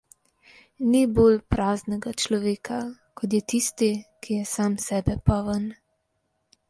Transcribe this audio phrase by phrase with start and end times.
[0.93, 2.79] Ni bolj praznega človeka,
[3.21, 3.91] kot je tisti,
[4.25, 5.69] ki je sam sebe poln.